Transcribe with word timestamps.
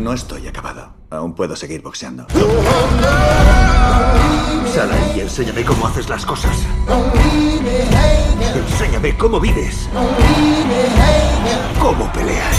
No 0.00 0.14
estoy 0.14 0.48
acabado. 0.48 0.94
Aún 1.10 1.34
puedo 1.34 1.54
seguir 1.54 1.82
boxeando. 1.82 2.26
Sal 4.72 4.90
ahí 4.90 5.12
y 5.16 5.20
enséñame 5.20 5.62
cómo 5.62 5.86
haces 5.86 6.08
las 6.08 6.24
cosas. 6.24 6.56
Enséñame 8.54 9.14
cómo 9.18 9.38
vives. 9.38 9.90
Cómo 11.78 12.10
peleas. 12.12 12.56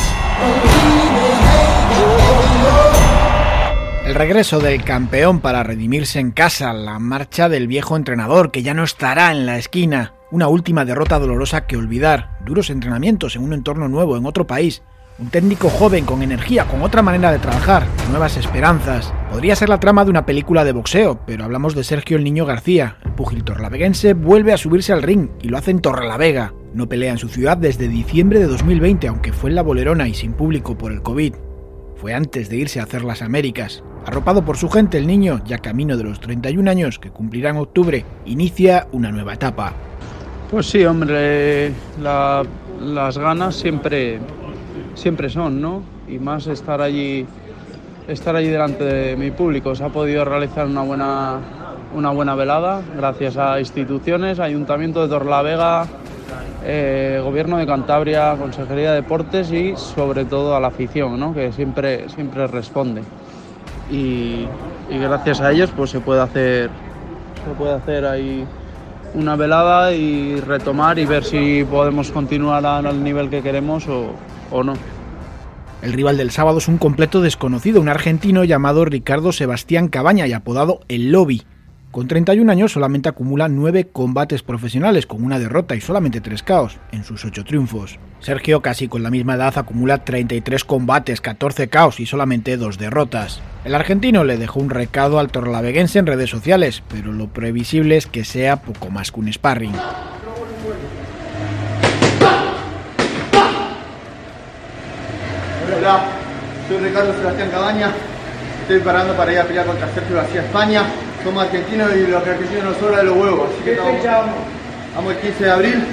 El 4.05 4.13
regreso 4.13 4.59
del 4.59 4.83
campeón 4.83 5.39
para 5.39 5.63
redimirse 5.63 6.19
en 6.19 6.31
casa, 6.31 6.73
la 6.73 6.99
marcha 6.99 7.49
del 7.49 7.67
viejo 7.67 7.95
entrenador 7.95 8.51
que 8.51 8.61
ya 8.61 8.75
no 8.75 8.83
estará 8.83 9.31
en 9.31 9.47
la 9.47 9.57
esquina, 9.57 10.13
una 10.29 10.47
última 10.47 10.85
derrota 10.85 11.17
dolorosa 11.17 11.65
que 11.65 11.77
olvidar, 11.77 12.37
duros 12.45 12.69
entrenamientos 12.69 13.35
en 13.35 13.43
un 13.43 13.53
entorno 13.53 13.87
nuevo, 13.87 14.15
en 14.15 14.27
otro 14.27 14.45
país, 14.45 14.83
un 15.19 15.29
técnico 15.29 15.69
joven 15.69 16.05
con 16.05 16.23
energía, 16.23 16.65
con 16.65 16.81
otra 16.81 17.01
manera 17.01 17.31
de 17.31 17.39
trabajar, 17.39 17.85
nuevas 18.09 18.37
esperanzas. 18.37 19.13
Podría 19.31 19.55
ser 19.55 19.69
la 19.69 19.79
trama 19.79 20.03
de 20.03 20.09
una 20.09 20.25
película 20.25 20.63
de 20.63 20.71
boxeo, 20.71 21.19
pero 21.25 21.43
hablamos 21.43 21.75
de 21.75 21.83
Sergio 21.83 22.17
el 22.17 22.23
Niño 22.23 22.45
García. 22.45 22.97
El 23.05 23.11
púgil 23.11 23.43
torlaveguense 23.43 24.13
vuelve 24.13 24.53
a 24.53 24.57
subirse 24.57 24.93
al 24.93 25.03
ring 25.03 25.29
y 25.41 25.49
lo 25.49 25.57
hace 25.57 25.71
en 25.71 25.81
Torrelavega. 25.81 26.53
No 26.73 26.87
pelea 26.87 27.11
en 27.11 27.17
su 27.17 27.27
ciudad 27.27 27.57
desde 27.57 27.87
diciembre 27.87 28.39
de 28.39 28.47
2020, 28.47 29.07
aunque 29.07 29.33
fue 29.33 29.49
en 29.49 29.55
la 29.55 29.61
Bolerona 29.61 30.07
y 30.07 30.13
sin 30.13 30.33
público 30.33 30.77
por 30.77 30.91
el 30.91 31.01
COVID. 31.01 31.35
Fue 31.97 32.13
antes 32.13 32.49
de 32.49 32.57
irse 32.57 32.79
a 32.79 32.83
hacer 32.83 33.03
las 33.03 33.21
Américas. 33.21 33.83
Arropado 34.05 34.43
por 34.43 34.57
su 34.57 34.69
gente, 34.69 34.97
el 34.97 35.05
niño, 35.05 35.43
ya 35.45 35.59
camino 35.59 35.95
de 35.97 36.03
los 36.03 36.19
31 36.19 36.71
años 36.71 36.97
que 36.97 37.11
cumplirá 37.11 37.51
en 37.51 37.57
octubre, 37.57 38.03
inicia 38.25 38.87
una 38.91 39.11
nueva 39.11 39.33
etapa. 39.33 39.73
Pues 40.49 40.65
sí, 40.65 40.83
hombre, 40.83 41.71
las 42.01 43.17
ganas 43.17 43.55
siempre, 43.55 44.19
siempre 44.95 45.29
son, 45.29 45.61
¿no? 45.61 45.81
Y 46.07 46.19
más 46.19 46.47
estar 46.47 46.81
allí, 46.81 47.25
estar 48.07 48.35
allí 48.35 48.47
delante 48.47 48.83
de 48.83 49.15
mi 49.15 49.31
público. 49.31 49.75
Se 49.75 49.83
ha 49.83 49.89
podido 49.89 50.25
realizar 50.25 50.67
una 50.67 50.81
buena, 50.81 51.39
una 51.95 52.11
buena 52.11 52.35
velada 52.35 52.81
gracias 52.95 53.37
a 53.37 53.59
instituciones, 53.59 54.39
Ayuntamiento 54.39 55.01
de 55.01 55.09
Torlavega, 55.09 55.87
eh, 56.63 57.19
Gobierno 57.23 57.57
de 57.57 57.65
Cantabria, 57.65 58.35
Consejería 58.37 58.91
de 58.91 59.01
Deportes 59.01 59.51
y 59.51 59.75
sobre 59.75 60.25
todo 60.25 60.55
a 60.55 60.59
la 60.59 60.67
afición, 60.67 61.19
¿no? 61.19 61.33
que 61.33 61.51
siempre, 61.51 62.09
siempre 62.09 62.47
responde. 62.47 63.01
Y, 63.89 64.45
y, 64.89 64.97
gracias 65.01 65.41
a 65.41 65.51
ellos 65.51 65.69
pues 65.75 65.89
se 65.89 65.99
puede 65.99 66.21
hacer, 66.21 66.69
se 67.45 67.53
puede 67.57 67.73
hacer 67.73 68.05
ahí 68.05 68.45
una 69.13 69.35
velada 69.35 69.91
y 69.91 70.39
retomar 70.39 70.97
y 70.97 71.05
ver 71.05 71.25
si 71.25 71.65
podemos 71.65 72.09
continuar 72.11 72.65
al 72.65 73.03
nivel 73.03 73.29
que 73.29 73.41
queremos 73.41 73.85
o, 73.89 74.11
o 74.51 74.63
no. 74.63 74.73
El 75.81 75.93
rival 75.93 76.17
del 76.17 76.29
sábado 76.29 76.59
es 76.59 76.67
un 76.67 76.77
completo 76.77 77.21
desconocido, 77.21 77.81
un 77.81 77.89
argentino 77.89 78.43
llamado 78.43 78.85
Ricardo 78.85 79.31
Sebastián 79.31 79.87
Cabaña 79.87 80.27
y 80.27 80.33
apodado 80.33 80.81
El 80.87 81.11
Lobby. 81.11 81.43
Con 81.89 82.07
31 82.07 82.49
años 82.49 82.71
solamente 82.71 83.09
acumula 83.09 83.49
9 83.49 83.89
combates 83.91 84.43
profesionales 84.43 85.05
con 85.05 85.23
una 85.23 85.39
derrota 85.39 85.75
y 85.75 85.81
solamente 85.81 86.21
3 86.21 86.43
caos 86.43 86.77
en 86.91 87.03
sus 87.03 87.25
8 87.25 87.43
triunfos. 87.43 87.99
Sergio, 88.21 88.61
casi 88.61 88.87
con 88.87 89.03
la 89.03 89.09
misma 89.09 89.33
edad, 89.33 89.57
acumula 89.57 90.05
33 90.05 90.63
combates, 90.63 91.19
14 91.19 91.67
caos 91.67 91.99
y 91.99 92.05
solamente 92.05 92.55
2 92.55 92.77
derrotas. 92.77 93.41
El 93.65 93.75
argentino 93.75 94.23
le 94.23 94.37
dejó 94.37 94.59
un 94.59 94.69
recado 94.69 95.19
al 95.19 95.31
torlaveguense 95.31 95.99
en 95.99 96.05
redes 96.05 96.29
sociales, 96.29 96.81
pero 96.87 97.11
lo 97.11 97.27
previsible 97.27 97.97
es 97.97 98.05
que 98.05 98.23
sea 98.23 98.61
poco 98.61 98.89
más 98.89 99.11
que 99.11 99.19
un 99.19 99.33
sparring. 99.33 99.73
Hola, 105.77 106.01
soy 106.67 106.77
Ricardo 106.77 107.13
Sebastián 107.13 107.49
Cabaña, 107.49 107.91
estoy 108.61 108.79
parando 108.79 109.13
para 109.15 109.31
ir 109.31 109.39
a 109.39 109.43
pelear 109.43 109.65
contra 109.65 109.87
Sergio 109.93 110.15
García 110.17 110.41
España 110.41 110.83
somos 111.23 111.43
argentinos 111.43 111.89
y 111.95 112.07
los 112.07 112.27
argentinos 112.27 112.63
nos 112.63 112.77
sobra 112.77 112.97
de 112.97 113.03
los 113.03 113.17
huevos. 113.17 113.49
Así 113.53 113.63
que 113.63 113.73
estamos, 113.73 114.35
vamos 114.95 115.13
el 115.13 115.19
15 115.19 115.43
de 115.43 115.51
abril 115.51 115.83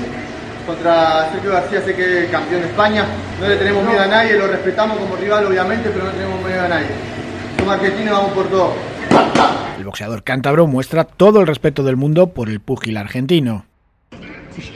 contra 0.67 1.31
Sergio 1.31 1.53
García, 1.53 1.83
sé 1.83 1.95
que 1.95 2.25
es 2.25 2.31
campeón 2.31 2.63
de 2.63 2.69
España. 2.69 3.05
No 3.41 3.49
le 3.49 3.57
tenemos 3.57 3.85
miedo 3.85 4.01
a 4.01 4.07
nadie, 4.07 4.39
lo 4.39 4.47
respetamos 4.47 4.99
como 4.99 5.17
rival 5.17 5.47
obviamente, 5.47 5.91
pero 5.91 6.07
no 6.07 6.11
tenemos 6.13 6.43
miedo 6.45 6.63
a 6.63 6.69
nadie. 6.69 6.87
Somos 7.59 7.75
argentinos 7.75 8.07
y 8.07 8.13
vamos 8.13 8.33
por 8.33 8.47
todo. 8.47 8.73
El 9.79 9.85
boxeador 9.85 10.23
cántabro 10.23 10.67
muestra 10.67 11.05
todo 11.05 11.41
el 11.41 11.47
respeto 11.47 11.83
del 11.83 11.97
mundo 11.97 12.29
por 12.29 12.49
el 12.49 12.61
púgil 12.61 12.97
argentino. 12.97 13.65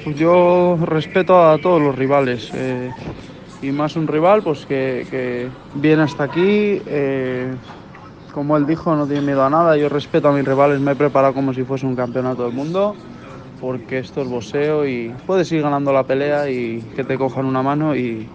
Pues 0.04 0.16
yo 0.16 0.78
respeto 0.82 1.50
a 1.50 1.58
todos 1.58 1.80
los 1.80 1.96
rivales. 1.96 2.50
Eh, 2.54 2.90
y 3.62 3.70
más 3.70 3.96
un 3.96 4.08
rival 4.08 4.42
pues 4.42 4.66
que, 4.66 5.06
que 5.08 5.48
viene 5.74 6.02
hasta 6.02 6.24
aquí, 6.24 6.82
eh, 6.84 7.54
como 8.32 8.56
él 8.56 8.66
dijo, 8.66 8.94
no 8.96 9.06
tiene 9.06 9.22
miedo 9.22 9.44
a 9.44 9.50
nada. 9.50 9.76
Yo 9.76 9.88
respeto 9.88 10.28
a 10.28 10.32
mis 10.32 10.44
rivales, 10.44 10.80
me 10.80 10.92
he 10.92 10.96
preparado 10.96 11.32
como 11.32 11.54
si 11.54 11.62
fuese 11.62 11.86
un 11.86 11.94
campeonato 11.94 12.42
del 12.42 12.52
mundo, 12.52 12.96
porque 13.60 13.98
esto 13.98 14.22
es 14.22 14.28
boxeo 14.28 14.86
y 14.86 15.14
puedes 15.26 15.50
ir 15.52 15.62
ganando 15.62 15.92
la 15.92 16.02
pelea 16.04 16.50
y 16.50 16.82
que 16.96 17.04
te 17.04 17.16
cojan 17.16 17.46
una 17.46 17.62
mano 17.62 17.94
y, 17.94 18.26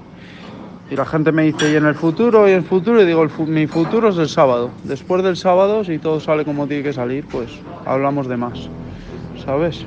y 0.90 0.96
la 0.96 1.06
gente 1.06 1.34
me 1.34 1.44
dice, 1.44 1.70
¿y 1.70 1.76
en 1.76 1.86
el 1.86 1.96
futuro? 1.96 2.48
Y 2.48 2.52
en 2.52 2.60
el 2.60 2.64
futuro, 2.64 3.02
y 3.02 3.06
digo, 3.06 3.28
mi 3.48 3.68
futuro 3.68 4.10
es 4.10 4.18
el 4.18 4.30
sábado. 4.30 4.72
Después 4.84 5.24
del 5.24 5.36
sábado, 5.36 5.84
si 5.84 6.00
todo 6.00 6.22
sale 6.22 6.46
como 6.46 6.68
tiene 6.68 6.84
que 6.84 6.94
salir, 6.94 7.26
pues 7.30 7.52
hablamos 7.86 8.28
de 8.30 8.38
más, 8.38 8.72
¿sabes? 9.46 9.86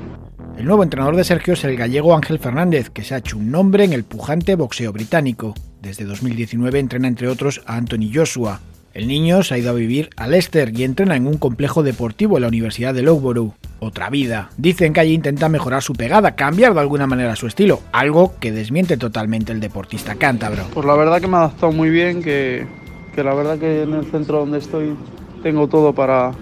El 0.57 0.65
nuevo 0.65 0.83
entrenador 0.83 1.15
de 1.15 1.23
Sergio 1.23 1.53
es 1.53 1.63
el 1.63 1.75
gallego 1.75 2.15
Ángel 2.15 2.37
Fernández, 2.37 2.89
que 2.89 3.03
se 3.03 3.15
ha 3.15 3.19
hecho 3.19 3.37
un 3.37 3.51
nombre 3.51 3.83
en 3.83 3.93
el 3.93 4.03
pujante 4.03 4.55
boxeo 4.55 4.93
británico. 4.93 5.55
Desde 5.81 6.05
2019 6.05 6.77
entrena 6.77 7.07
entre 7.07 7.27
otros 7.27 7.61
a 7.65 7.77
Anthony 7.77 8.11
Joshua, 8.13 8.59
el 8.93 9.07
niño 9.07 9.41
se 9.41 9.53
ha 9.53 9.57
ido 9.57 9.71
a 9.71 9.73
vivir 9.73 10.09
a 10.17 10.27
Leicester 10.27 10.77
y 10.77 10.83
entrena 10.83 11.15
en 11.15 11.25
un 11.25 11.37
complejo 11.37 11.81
deportivo 11.81 12.37
en 12.37 12.41
la 12.41 12.49
Universidad 12.49 12.93
de 12.93 13.01
Loughborough. 13.01 13.53
Otra 13.79 14.09
vida. 14.09 14.49
Dicen 14.57 14.93
que 14.93 14.99
allí 14.99 15.13
intenta 15.13 15.49
mejorar 15.49 15.81
su 15.81 15.93
pegada, 15.93 16.35
cambiar 16.35 16.73
de 16.73 16.81
alguna 16.81 17.07
manera 17.07 17.35
su 17.35 17.47
estilo, 17.47 17.79
algo 17.93 18.35
que 18.39 18.51
desmiente 18.51 18.97
totalmente 18.97 19.53
el 19.53 19.61
deportista 19.61 20.15
cántabro. 20.15 20.65
Pues 20.73 20.85
la 20.85 20.95
verdad 20.95 21.21
que 21.21 21.27
me 21.27 21.37
ha 21.37 21.39
adaptado 21.39 21.71
muy 21.71 21.89
bien, 21.89 22.21
que, 22.21 22.67
que 23.15 23.23
la 23.23 23.33
verdad 23.33 23.57
que 23.57 23.83
en 23.83 23.93
el 23.93 24.05
centro 24.11 24.39
donde 24.39 24.59
estoy 24.59 24.95
tengo 25.41 25.67
todo 25.67 25.93
para, 25.93 26.33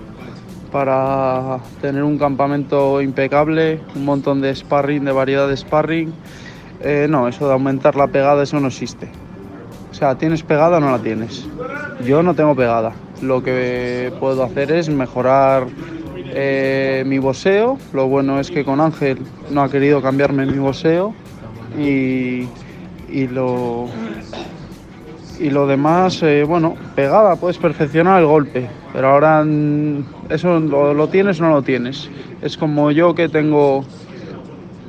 para 0.71 1.59
tener 1.81 2.03
un 2.03 2.17
campamento 2.17 3.01
impecable, 3.01 3.81
un 3.95 4.05
montón 4.05 4.41
de 4.41 4.55
sparring, 4.55 5.05
de 5.05 5.11
variedad 5.11 5.47
de 5.47 5.57
sparring. 5.57 6.13
Eh, 6.81 7.07
no, 7.09 7.27
eso 7.27 7.47
de 7.47 7.53
aumentar 7.53 7.95
la 7.95 8.07
pegada, 8.07 8.43
eso 8.43 8.59
no 8.59 8.67
existe. 8.67 9.09
O 9.91 9.93
sea, 9.93 10.15
¿tienes 10.15 10.43
pegada 10.43 10.77
o 10.77 10.79
no 10.79 10.91
la 10.91 10.99
tienes? 10.99 11.45
Yo 12.05 12.23
no 12.23 12.33
tengo 12.33 12.55
pegada. 12.55 12.93
Lo 13.21 13.43
que 13.43 14.13
puedo 14.19 14.43
hacer 14.43 14.71
es 14.71 14.89
mejorar 14.89 15.67
eh, 16.15 17.03
mi 17.05 17.19
boxeo. 17.19 17.77
Lo 17.93 18.07
bueno 18.07 18.39
es 18.39 18.51
que 18.51 18.63
con 18.63 18.79
Ángel 18.79 19.19
no 19.49 19.61
ha 19.61 19.69
querido 19.69 20.01
cambiarme 20.01 20.45
mi 20.45 20.57
boxeo. 20.57 21.13
Y, 21.77 22.47
y 23.09 23.27
lo, 23.27 23.87
y 25.39 25.49
lo 25.49 25.67
demás, 25.67 26.21
eh, 26.23 26.43
bueno, 26.43 26.75
pegada, 26.95 27.35
puedes 27.35 27.57
perfeccionar 27.57 28.19
el 28.19 28.27
golpe, 28.27 28.67
pero 28.93 29.09
ahora 29.09 29.43
mm, 29.43 30.03
eso 30.29 30.59
lo, 30.59 30.93
lo, 30.93 31.07
tienes 31.07 31.39
o 31.39 31.43
no 31.43 31.51
lo 31.51 31.61
tienes. 31.61 32.09
Es 32.41 32.57
como 32.57 32.91
yo 32.91 33.15
que 33.15 33.29
tengo 33.29 33.85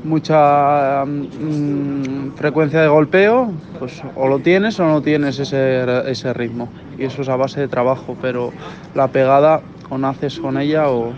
mucha 0.05 1.05
mm, 1.07 2.33
frecuencia 2.37 2.81
de 2.83 2.89
golpeo, 2.89 3.53
pues 3.79 4.03
o 4.17 4.29
lo 4.29 4.41
tienes 4.41 4.81
o 4.81 4.87
no 4.87 5.03
tienes 5.03 5.39
ese, 5.39 5.85
ese, 6.11 6.33
ritmo. 6.33 6.69
Y 6.99 7.05
eso 7.05 7.23
es 7.23 7.29
a 7.29 7.37
base 7.37 7.61
de 7.61 7.69
trabajo, 7.69 8.17
pero 8.21 8.53
la 8.95 9.09
pegada 9.09 9.61
o 9.89 9.99
naces 9.99 10.39
con 10.41 10.59
ella 10.59 10.89
o, 10.91 11.13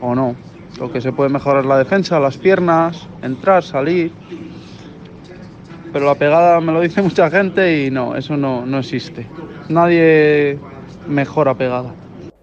o 0.00 0.14
no. 0.14 0.34
Lo 0.78 0.90
que 0.92 1.00
se 1.00 1.12
puede 1.12 1.30
mejorar 1.30 1.62
es 1.62 1.68
la 1.68 1.78
defensa, 1.78 2.18
las 2.18 2.36
piernas, 2.36 3.06
entrar, 3.22 3.62
salir. 3.62 4.12
Pero 5.94 6.06
la 6.06 6.16
pegada 6.16 6.60
me 6.60 6.72
lo 6.72 6.80
dice 6.80 7.00
mucha 7.08 7.30
gente 7.30 7.86
y 7.86 7.90
no, 7.90 8.16
eso 8.16 8.36
no, 8.36 8.66
no 8.66 8.80
existe. 8.80 9.26
Nadie 9.68 10.58
mejora 11.06 11.54
pegada. 11.54 11.94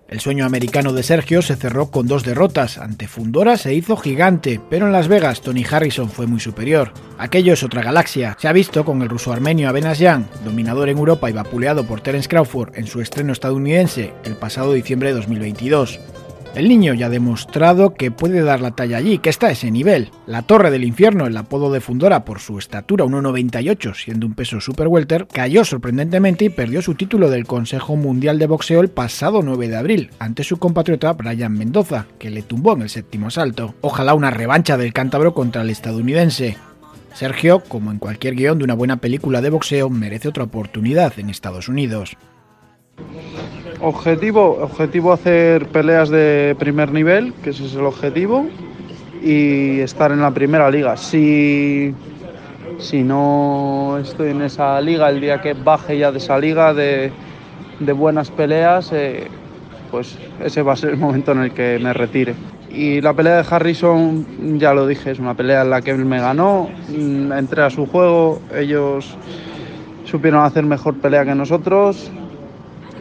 El 0.08 0.20
sueño 0.20 0.46
americano 0.46 0.92
de 0.94 1.04
Sergio 1.04 1.42
se 1.42 1.56
cerró 1.56 1.92
con 1.92 2.08
dos 2.08 2.24
derrotas. 2.24 2.78
Ante 2.78 3.08
Fundora 3.08 3.58
se 3.58 3.74
hizo 3.74 3.96
gigante, 3.96 4.60
pero 4.70 4.86
en 4.86 4.94
Las 4.94 5.08
Vegas 5.08 5.42
Tony 5.42 5.66
Harrison 5.70 6.10
fue 6.10 6.28
muy 6.28 6.40
superior. 6.40 6.94
Aquello 7.18 7.54
es 7.54 7.64
otra 7.64 7.82
galaxia. 7.82 8.38
Se 8.40 8.48
ha 8.48 8.54
visto 8.54 8.84
con 8.86 9.02
el 9.02 9.10
ruso 9.10 9.32
armenio 9.32 9.70
Abenas 9.70 10.00
Jan, 10.00 10.28
dominador 10.46 10.90
en 10.90 10.98
Europa 10.98 11.30
y 11.30 11.34
vapuleado 11.34 11.86
por 11.86 12.02
Terence 12.02 12.30
Crawford 12.30 12.78
en 12.78 12.88
su 12.88 13.02
estreno 13.02 13.32
estadounidense 13.34 14.14
el 14.24 14.36
pasado 14.36 14.74
diciembre 14.74 15.10
de 15.10 15.16
2022. 15.16 16.00
El 16.54 16.68
niño 16.68 16.94
ya 16.94 17.06
ha 17.06 17.10
demostrado 17.10 17.94
que 17.94 18.12
puede 18.12 18.42
dar 18.42 18.60
la 18.60 18.72
talla 18.72 18.98
allí, 18.98 19.20
que 19.20 19.30
está 19.30 19.48
a 19.48 19.52
ese 19.52 19.72
nivel. 19.72 20.12
La 20.28 20.42
Torre 20.42 20.70
del 20.70 20.84
Infierno, 20.84 21.26
el 21.26 21.38
apodo 21.38 21.72
de 21.72 21.80
Fundora 21.80 22.26
por 22.26 22.40
su 22.40 22.60
estatura 22.60 23.06
1,98, 23.06 23.96
siendo 23.96 24.28
un 24.28 24.34
peso 24.34 24.60
super 24.60 24.90
welter, 24.90 25.28
cayó 25.32 25.64
sorprendentemente 25.64 26.44
y 26.44 26.50
perdió 26.50 26.82
su 26.82 26.96
título 26.96 27.30
del 27.30 27.46
Consejo 27.46 27.96
Mundial 27.96 28.38
de 28.38 28.48
Boxeo 28.48 28.82
el 28.82 28.90
pasado 28.90 29.42
9 29.42 29.70
de 29.70 29.78
abril, 29.78 30.10
ante 30.20 30.44
su 30.44 30.58
compatriota 30.58 31.14
Brian 31.14 31.54
Mendoza, 31.54 32.08
que 32.20 32.30
le 32.30 32.42
tumbó 32.42 32.74
en 32.74 32.82
el 32.82 32.90
séptimo 32.90 33.28
asalto. 33.28 33.74
Ojalá 33.80 34.14
una 34.14 34.30
revancha 34.30 34.76
del 34.76 34.92
cántabro 34.92 35.34
contra 35.34 35.62
el 35.62 35.70
estadounidense. 35.70 36.58
Sergio, 37.14 37.62
como 37.62 37.92
en 37.92 37.98
cualquier 37.98 38.36
guion 38.36 38.58
de 38.58 38.66
una 38.66 38.74
buena 38.74 38.98
película 38.98 39.40
de 39.40 39.52
boxeo, 39.52 39.90
merece 39.90 40.28
otra 40.28 40.44
oportunidad 40.44 41.18
en 41.18 41.30
Estados 41.30 41.70
Unidos. 41.70 42.18
Objetivo, 43.84 44.60
objetivo 44.62 45.12
hacer 45.12 45.66
peleas 45.68 46.10
de 46.10 46.56
primer 46.60 46.92
nivel, 46.92 47.34
que 47.44 47.50
ese 47.50 47.66
es 47.66 47.74
el 47.74 47.86
objetivo, 47.86 48.46
y 49.24 49.80
estar 49.80 50.12
en 50.12 50.22
la 50.22 50.32
primera 50.32 50.70
liga. 50.70 50.96
Si, 50.98 51.92
si 52.78 53.02
no 53.02 53.98
estoy 54.00 54.30
en 54.30 54.44
esa 54.44 54.80
liga, 54.82 55.10
el 55.10 55.20
día 55.20 55.42
que 55.42 55.54
baje 55.54 55.98
ya 55.98 56.12
de 56.12 56.20
esa 56.20 56.38
liga 56.38 56.76
de, 56.76 57.12
de 57.80 57.94
buenas 57.94 58.30
peleas, 58.30 58.92
eh, 58.94 59.28
pues 59.90 60.16
ese 60.44 60.62
va 60.62 60.74
a 60.74 60.76
ser 60.76 60.92
el 60.92 60.98
momento 60.98 61.32
en 61.32 61.40
el 61.40 61.52
que 61.52 61.80
me 61.82 61.92
retire. 61.92 62.36
Y 62.70 63.02
la 63.02 63.14
pelea 63.14 63.38
de 63.38 63.46
Harrison, 63.50 64.60
ya 64.60 64.76
lo 64.76 64.86
dije, 64.86 65.10
es 65.10 65.20
una 65.20 65.34
pelea 65.34 65.64
en 65.64 65.72
la 65.72 65.82
que 65.82 65.90
él 65.90 66.06
me 66.06 66.20
ganó, 66.20 66.70
mm, 66.90 67.32
entré 67.34 67.64
a 67.64 67.72
su 67.72 67.88
juego, 67.88 68.42
ellos 68.56 69.18
supieron 70.06 70.46
hacer 70.46 70.66
mejor 70.66 70.96
pelea 70.98 71.26
que 71.26 71.34
nosotros, 71.36 72.12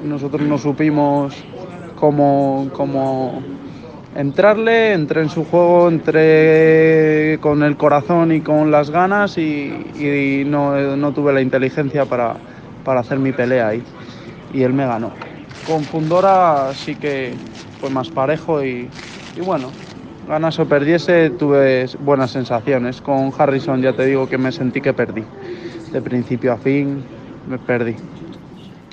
nosotros 0.04 0.42
no 0.42 0.58
supimos 0.58 1.34
cómo, 1.96 2.68
cómo 2.72 3.42
entrarle, 4.16 4.92
entré 4.92 5.22
en 5.22 5.28
su 5.28 5.44
juego, 5.44 5.88
entré 5.88 7.38
con 7.40 7.62
el 7.62 7.76
corazón 7.76 8.32
y 8.32 8.40
con 8.40 8.70
las 8.70 8.90
ganas 8.90 9.38
y, 9.38 10.44
no, 10.46 10.96
no, 10.96 11.12
tuve 11.12 11.32
la 11.32 11.40
inteligencia 11.40 12.04
para, 12.06 12.36
para, 12.84 13.00
hacer 13.00 13.18
mi 13.18 13.32
pelea 13.32 13.68
ahí. 13.68 13.82
Y 14.52 14.62
él 14.62 14.72
me 14.72 14.86
ganó. 14.86 15.12
Con 15.66 15.84
Fundora 15.84 16.72
sí 16.74 16.96
que 16.96 17.34
fue 17.80 17.90
más 17.90 18.08
parejo 18.08 18.64
y, 18.64 18.88
y 19.36 19.40
bueno, 19.40 19.70
ganas 20.28 20.58
o 20.58 20.66
perdiese 20.66 21.30
tuve 21.30 21.86
buenas 22.00 22.32
sensaciones. 22.32 23.00
Con 23.00 23.32
Harrison 23.36 23.80
ya 23.80 23.92
te 23.92 24.06
digo 24.06 24.28
que 24.28 24.38
me 24.38 24.50
sentí 24.50 24.80
que 24.80 24.92
perdí. 24.92 25.24
De 25.92 26.00
principio 26.00 26.52
a 26.52 26.56
fin 26.56 27.04
me 27.48 27.58
perdí. 27.58 27.96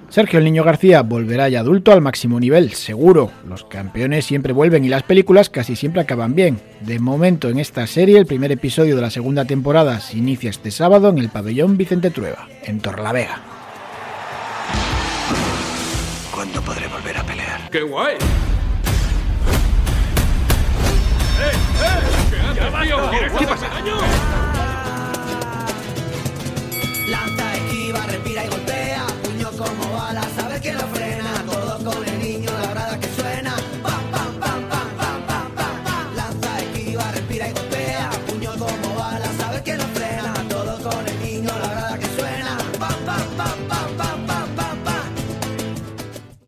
Sergio 0.09 0.39
el 0.39 0.45
Niño 0.45 0.63
García 0.63 1.01
volverá 1.01 1.49
ya 1.49 1.59
adulto 1.59 1.91
al 1.91 2.01
máximo 2.01 2.39
nivel, 2.39 2.73
seguro. 2.73 3.31
Los 3.47 3.65
campeones 3.65 4.25
siempre 4.25 4.53
vuelven 4.53 4.85
y 4.85 4.89
las 4.89 5.03
películas 5.03 5.49
casi 5.49 5.75
siempre 5.75 6.01
acaban 6.01 6.33
bien. 6.33 6.59
De 6.81 6.99
momento 6.99 7.49
en 7.49 7.59
esta 7.59 7.85
serie 7.87 8.17
el 8.17 8.25
primer 8.25 8.51
episodio 8.51 8.95
de 8.95 9.01
la 9.01 9.09
segunda 9.09 9.45
temporada 9.45 9.99
se 9.99 10.17
inicia 10.17 10.49
este 10.49 10.71
sábado 10.71 11.09
en 11.09 11.17
el 11.17 11.29
pabellón 11.29 11.77
Vicente 11.77 12.09
Trueba, 12.09 12.47
en 12.63 12.79
Torlavega. 12.79 13.41
¿Cuándo 16.33 16.61
podré 16.61 16.87
volver 16.87 17.17
a 17.17 17.23
pelear? 17.23 17.69
¡Qué 17.69 17.81
guay! 17.81 18.15